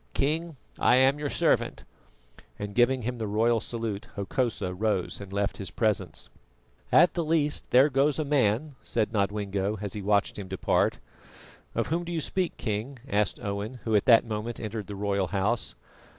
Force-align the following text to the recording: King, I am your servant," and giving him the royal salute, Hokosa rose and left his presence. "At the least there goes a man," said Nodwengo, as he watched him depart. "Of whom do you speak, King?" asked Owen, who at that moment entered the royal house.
King, 0.15 0.57
I 0.79 0.95
am 0.95 1.19
your 1.19 1.29
servant," 1.29 1.83
and 2.57 2.73
giving 2.73 3.03
him 3.03 3.19
the 3.19 3.27
royal 3.27 3.59
salute, 3.59 4.07
Hokosa 4.15 4.73
rose 4.73 5.21
and 5.21 5.31
left 5.31 5.57
his 5.57 5.69
presence. 5.69 6.31
"At 6.91 7.13
the 7.13 7.23
least 7.23 7.69
there 7.69 7.87
goes 7.87 8.17
a 8.17 8.25
man," 8.25 8.73
said 8.81 9.11
Nodwengo, 9.13 9.77
as 9.79 9.93
he 9.93 10.01
watched 10.01 10.39
him 10.39 10.47
depart. 10.47 10.97
"Of 11.75 11.89
whom 11.89 12.03
do 12.03 12.11
you 12.11 12.19
speak, 12.19 12.57
King?" 12.57 12.97
asked 13.07 13.39
Owen, 13.43 13.75
who 13.83 13.95
at 13.95 14.05
that 14.05 14.25
moment 14.25 14.59
entered 14.59 14.87
the 14.87 14.95
royal 14.95 15.27
house. 15.27 15.75